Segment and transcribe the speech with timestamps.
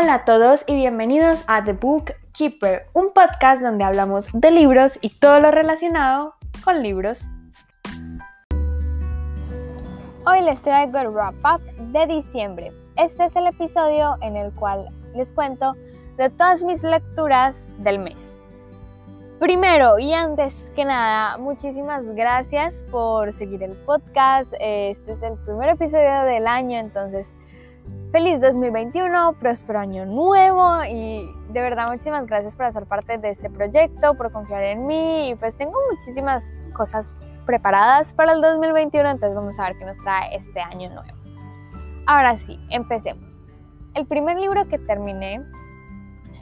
[0.00, 4.98] Hola a todos y bienvenidos a The Book Keeper, un podcast donde hablamos de libros
[5.02, 7.20] y todo lo relacionado con libros.
[10.24, 11.60] Hoy les traigo el wrap up
[11.92, 12.72] de diciembre.
[12.96, 15.74] Este es el episodio en el cual les cuento
[16.16, 18.38] de todas mis lecturas del mes.
[19.38, 24.54] Primero y antes que nada, muchísimas gracias por seguir el podcast.
[24.60, 27.28] Este es el primer episodio del año, entonces
[28.12, 33.48] Feliz 2021, próspero año nuevo y de verdad muchísimas gracias por hacer parte de este
[33.48, 37.12] proyecto, por confiar en mí y pues tengo muchísimas cosas
[37.46, 41.16] preparadas para el 2021, entonces vamos a ver qué nos trae este año nuevo.
[42.04, 43.38] Ahora sí, empecemos.
[43.94, 45.44] El primer libro que terminé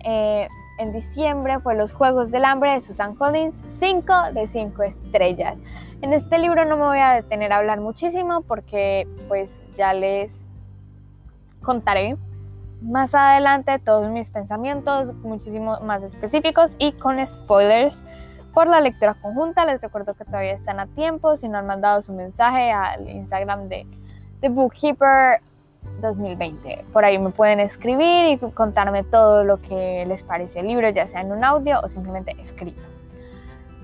[0.06, 5.60] eh, en diciembre fue Los Juegos del Hambre de Susan Collins, 5 de 5 estrellas.
[6.00, 10.47] En este libro no me voy a detener a hablar muchísimo porque pues ya les
[11.62, 12.16] contaré
[12.80, 17.98] más adelante todos mis pensamientos muchísimo más específicos y con spoilers
[18.54, 19.64] por la lectura conjunta.
[19.64, 21.36] Les recuerdo que todavía están a tiempo.
[21.36, 23.86] Si no han mandado su mensaje al Instagram de
[24.40, 25.40] The Bookkeeper
[26.00, 26.84] 2020.
[26.92, 31.06] Por ahí me pueden escribir y contarme todo lo que les pareció el libro, ya
[31.06, 32.97] sea en un audio o simplemente escrito.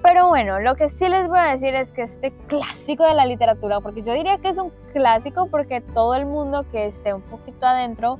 [0.05, 3.24] Pero bueno, lo que sí les voy a decir es que este clásico de la
[3.24, 7.22] literatura, porque yo diría que es un clásico porque todo el mundo que esté un
[7.22, 8.19] poquito adentro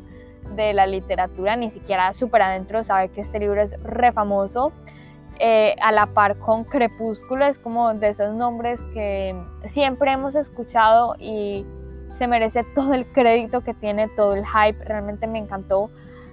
[0.57, 4.73] de la literatura, ni siquiera súper adentro, sabe que este libro es re famoso.
[5.41, 11.17] Eh, a la par con Crepúsculo, es como de esos nombres que siempre hemos escuchado
[11.19, 11.67] y
[12.11, 15.91] se merece todo el crédito que tiene, todo el hype, realmente me encantó.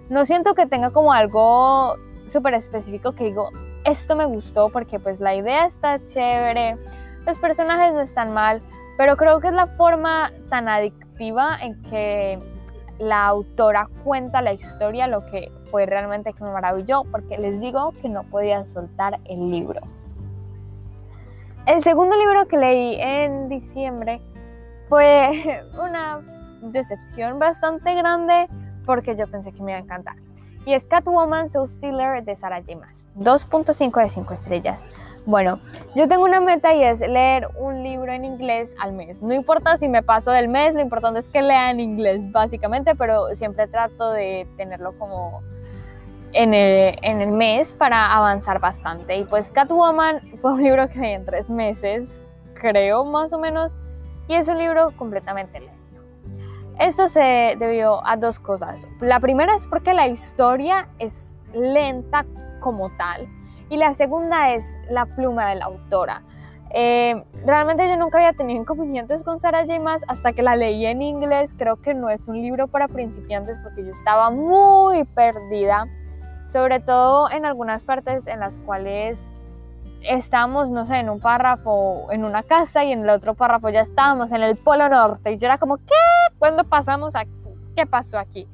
[0.09, 1.97] No siento que tenga como algo
[2.29, 3.49] súper específico que digo,
[3.83, 6.77] esto me gustó porque pues la idea está chévere,
[7.25, 8.61] los personajes no están mal,
[8.97, 12.39] pero creo que es la forma tan adictiva en que
[12.99, 17.93] la autora cuenta la historia lo que fue realmente que me maravilló porque les digo
[18.01, 19.81] que no podía soltar el libro.
[21.65, 24.21] El segundo libro que leí en diciembre
[24.89, 26.21] fue una
[26.61, 28.47] decepción bastante grande
[28.85, 30.15] porque yo pensé que me iba a encantar
[30.65, 32.77] y es Catwoman So Stiller de Sarah J.
[32.77, 33.05] Maas.
[33.17, 34.85] 2.5 de 5 estrellas.
[35.25, 35.59] Bueno,
[35.95, 39.21] yo tengo una meta y es leer un libro en inglés al mes.
[39.21, 42.95] No importa si me paso del mes, lo importante es que lea en inglés, básicamente,
[42.95, 45.41] pero siempre trato de tenerlo como
[46.33, 49.17] en el, en el mes para avanzar bastante.
[49.17, 52.21] Y pues Catwoman fue un libro que leí en tres meses,
[52.53, 53.75] creo más o menos,
[54.27, 55.80] y es un libro completamente lento.
[56.79, 58.87] Esto se debió a dos cosas.
[58.99, 62.25] La primera es porque la historia es lenta
[62.59, 63.27] como tal.
[63.69, 66.23] Y la segunda es la pluma de la autora.
[66.73, 69.79] Eh, realmente yo nunca había tenido inconvenientes con Sarah J.
[69.79, 71.53] Maas hasta que la leí en inglés.
[71.57, 75.87] Creo que no es un libro para principiantes porque yo estaba muy perdida.
[76.47, 79.25] Sobre todo en algunas partes en las cuales
[80.03, 83.81] estábamos, no sé, en un párrafo en una casa y en el otro párrafo ya
[83.81, 85.93] estábamos en el Polo Norte y yo era como, ¿qué?
[86.39, 87.31] ¿Cuándo pasamos aquí?
[87.75, 88.47] ¿Qué pasó aquí?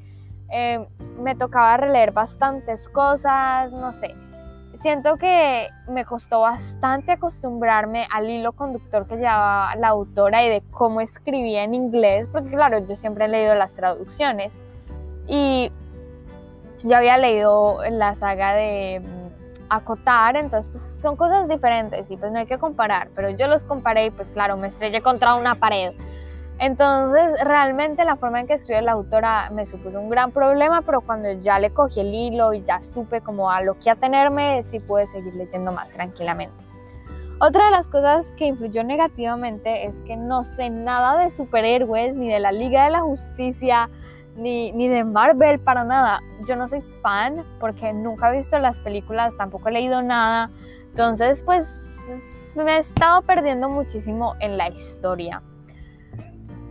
[0.52, 0.85] Eh,
[1.19, 4.16] me tocaba releer bastantes cosas, no sé.
[4.75, 10.62] Siento que me costó bastante acostumbrarme al hilo conductor que llevaba la autora y de
[10.69, 14.59] cómo escribía en inglés, porque claro, yo siempre he leído las traducciones
[15.28, 15.72] y
[16.84, 19.02] yo había leído la saga de
[19.69, 23.63] acotar, entonces pues, son cosas diferentes y pues no hay que comparar, pero yo los
[23.63, 25.94] comparé y pues claro, me estrellé contra una pared.
[26.59, 31.01] Entonces realmente la forma en que escribe la autora me supuso un gran problema, pero
[31.01, 34.79] cuando ya le cogí el hilo y ya supe como a lo que atenerme, sí
[34.79, 36.55] pude seguir leyendo más tranquilamente.
[37.39, 42.29] Otra de las cosas que influyó negativamente es que no sé nada de superhéroes ni
[42.29, 43.91] de la Liga de la Justicia,
[44.38, 46.22] ni, de Marvel para nada.
[46.48, 50.50] Yo no soy fan porque nunca he visto las películas, tampoco he leído nada.
[50.90, 51.96] Entonces, pues
[52.56, 55.42] me he estado perdiendo muchísimo en la historia.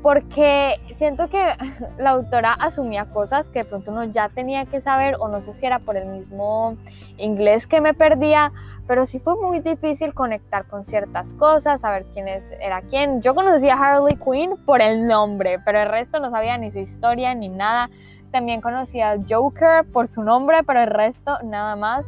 [0.03, 1.43] Porque siento que
[1.99, 5.53] la autora asumía cosas que de pronto uno ya tenía que saber, o no sé
[5.53, 6.77] si era por el mismo
[7.17, 8.53] inglés que me perdía,
[8.87, 13.21] pero sí fue muy difícil conectar con ciertas cosas, saber quién era quién.
[13.21, 16.79] Yo conocía a Harley Quinn por el nombre, pero el resto no sabía ni su
[16.79, 17.91] historia ni nada.
[18.31, 22.07] También conocía a Joker por su nombre, pero el resto nada más.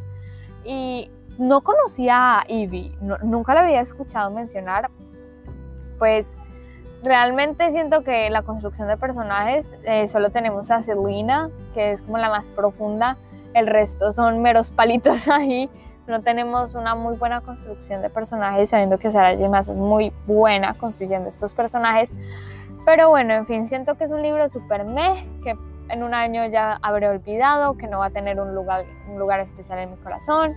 [0.63, 4.89] Y no conocía a Evie, nunca la había escuchado mencionar.
[5.97, 6.37] Pues
[7.03, 12.17] realmente siento que la construcción de personajes eh, solo tenemos a Selina, que es como
[12.17, 13.17] la más profunda.
[13.53, 15.69] El resto son meros palitos ahí
[16.09, 19.47] no tenemos una muy buena construcción de personajes, sabiendo que Sarah J.
[19.47, 22.11] Maas es muy buena construyendo estos personajes.
[22.85, 25.55] Pero bueno, en fin, siento que es un libro súper meh, que
[25.89, 29.39] en un año ya habré olvidado, que no va a tener un lugar, un lugar
[29.39, 30.55] especial en mi corazón.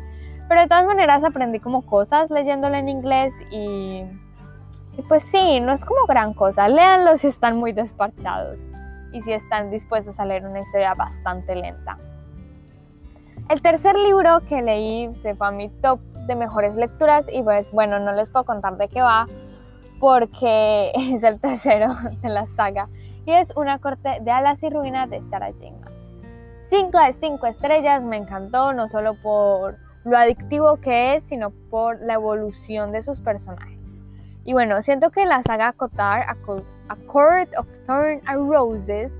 [0.49, 4.05] Pero de todas maneras aprendí como cosas leyéndolo en inglés y,
[4.97, 6.69] y pues sí, no es como gran cosa.
[6.69, 8.59] Léanlo si están muy despachados
[9.13, 11.97] y si están dispuestos a leer una historia bastante lenta.
[13.49, 17.71] El tercer libro que leí se fue a mi top de mejores lecturas y pues
[17.73, 19.27] bueno, no les puedo contar de qué va
[20.01, 21.89] porque es el tercero
[22.23, 22.89] de la saga
[23.25, 25.71] y es Una corte de alas y ruinas de Sarah J.
[25.81, 25.95] Maas.
[26.65, 32.01] 5 de 5 estrellas, me encantó no solo por lo adictivo que es, sino por
[32.01, 34.02] la evolución de sus personajes.
[34.45, 36.35] Y bueno, siento que la saga Cotar, A,
[37.07, 39.13] Court of Thorn and Roses,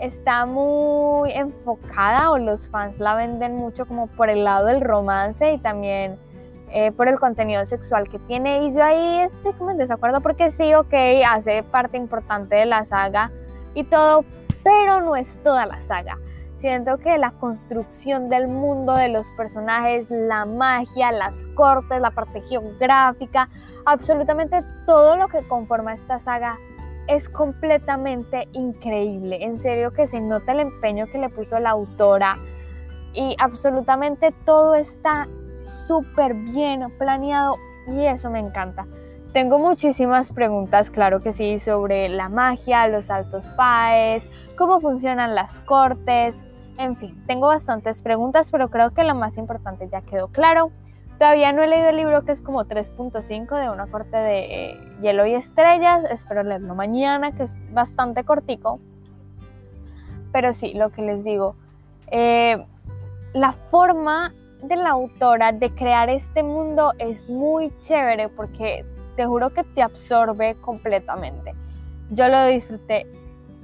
[0.00, 5.52] está muy enfocada o los fans la venden mucho como por el lado del romance
[5.52, 6.18] y también
[6.70, 10.50] eh, por el contenido sexual que tiene y yo ahí estoy como en desacuerdo porque
[10.50, 10.92] sí, ok,
[11.26, 13.30] hace parte importante de la saga
[13.72, 14.24] y todo,
[14.62, 16.18] pero no es toda la saga.
[16.56, 22.40] Siento que la construcción del mundo de los personajes, la magia, las cortes, la parte
[22.40, 23.50] geográfica,
[23.86, 26.58] absolutamente todo lo que conforma esta saga
[27.08, 29.42] es completamente increíble.
[29.42, 32.36] En serio que se nota el empeño que le puso la autora
[33.14, 35.28] y absolutamente todo está
[35.86, 37.56] súper bien planeado
[37.88, 38.86] y eso me encanta.
[39.32, 45.60] Tengo muchísimas preguntas, claro que sí, sobre la magia, los altos faes, cómo funcionan las
[45.60, 46.42] cortes,
[46.78, 50.72] en fin, tengo bastantes preguntas, pero creo que lo más importante ya quedó claro.
[51.18, 54.80] Todavía no he leído el libro que es como 3.5 de una corte de eh,
[55.00, 56.04] hielo y estrellas.
[56.10, 58.80] Espero leerlo mañana, que es bastante cortico.
[60.30, 61.56] Pero sí, lo que les digo,
[62.08, 62.62] eh,
[63.32, 68.84] la forma de la autora de crear este mundo es muy chévere porque
[69.16, 71.54] te juro que te absorbe completamente.
[72.10, 73.06] Yo lo disfruté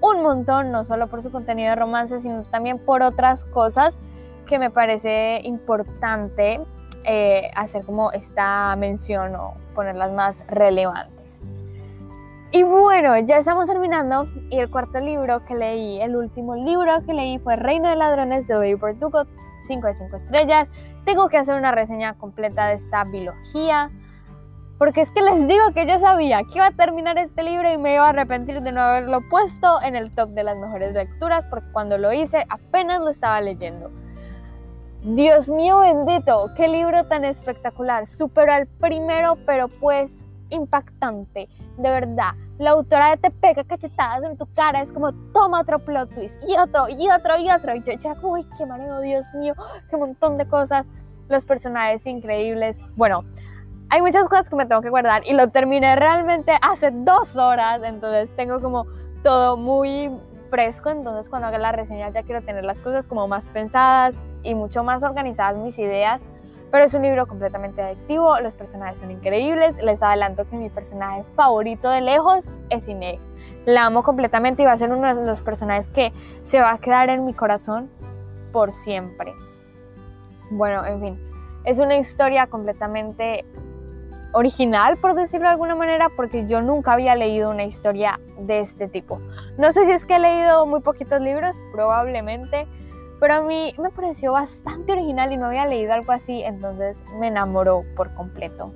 [0.00, 3.98] un montón, no solo por su contenido de romance, sino también por otras cosas
[4.46, 6.60] que me parece importante
[7.04, 11.40] eh, hacer como esta mención o ponerlas más relevantes.
[12.54, 17.14] Y bueno, ya estamos terminando y el cuarto libro que leí, el último libro que
[17.14, 19.26] leí fue Reino de Ladrones de Oliver Dugot,
[19.66, 20.70] 5 de 5 estrellas.
[21.06, 23.90] Tengo que hacer una reseña completa de esta biología,
[24.76, 27.78] porque es que les digo que yo sabía que iba a terminar este libro y
[27.78, 31.46] me iba a arrepentir de no haberlo puesto en el top de las mejores lecturas,
[31.46, 33.90] porque cuando lo hice apenas lo estaba leyendo.
[35.04, 38.06] Dios mío bendito, qué libro tan espectacular.
[38.06, 40.16] Superó al primero, pero pues
[40.50, 41.48] impactante.
[41.76, 45.80] De verdad, la autora de te pega cachetadas en tu cara, es como toma otro
[45.80, 47.74] plot twist y otro y otro y otro.
[47.74, 49.54] Y yo ya uy, qué mareo, Dios mío,
[49.90, 50.86] qué montón de cosas.
[51.28, 52.78] Los personajes increíbles.
[52.94, 53.24] Bueno,
[53.88, 57.80] hay muchas cosas que me tengo que guardar y lo terminé realmente hace dos horas,
[57.82, 58.86] entonces tengo como
[59.24, 60.10] todo muy
[60.52, 64.84] entonces cuando haga la reseña ya quiero tener las cosas como más pensadas y mucho
[64.84, 66.22] más organizadas mis ideas,
[66.70, 71.24] pero es un libro completamente adictivo, los personajes son increíbles, les adelanto que mi personaje
[71.36, 73.18] favorito de lejos es Ine.
[73.66, 76.12] La amo completamente y va a ser uno de los personajes que
[76.42, 77.90] se va a quedar en mi corazón
[78.52, 79.32] por siempre.
[80.50, 81.32] Bueno, en fin,
[81.64, 83.44] es una historia completamente
[84.32, 88.88] original, por decirlo de alguna manera, porque yo nunca había leído una historia de este
[88.88, 89.20] tipo.
[89.58, 92.66] No sé si es que he leído muy poquitos libros, probablemente,
[93.20, 97.28] pero a mí me pareció bastante original y no había leído algo así, entonces me
[97.28, 98.72] enamoró por completo.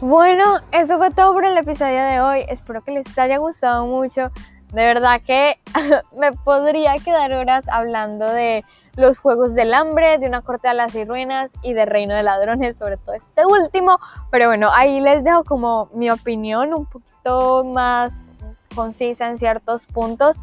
[0.00, 2.44] Bueno, eso fue todo por el episodio de hoy.
[2.48, 4.32] Espero que les haya gustado mucho.
[4.72, 5.58] De verdad que
[6.16, 8.64] me podría quedar horas hablando de
[8.96, 12.22] los Juegos del Hambre, de Una Corte a las y Ruinas y de Reino de
[12.22, 13.98] Ladrones, sobre todo este último.
[14.30, 18.32] Pero bueno, ahí les dejo como mi opinión un poquito más
[18.74, 20.38] concisa en ciertos puntos.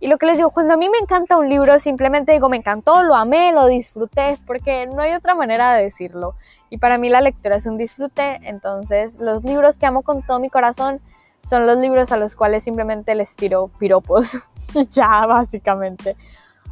[0.00, 2.58] Y lo que les digo, cuando a mí me encanta un libro, simplemente digo, me
[2.58, 6.34] encantó, lo amé, lo disfruté, porque no hay otra manera de decirlo.
[6.68, 10.40] Y para mí la lectura es un disfrute, entonces los libros que amo con todo
[10.40, 11.00] mi corazón
[11.44, 14.38] son los libros a los cuales simplemente les tiro piropos.
[14.90, 16.16] ya, básicamente.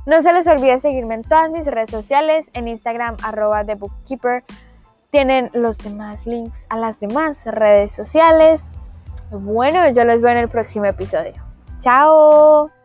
[0.05, 4.45] No se les olvide seguirme en todas mis redes sociales, en Instagram arroba The Bookkeeper.
[5.11, 8.71] Tienen los demás links a las demás redes sociales.
[9.31, 11.35] Bueno, yo los veo en el próximo episodio.
[11.79, 12.82] ¡Chao!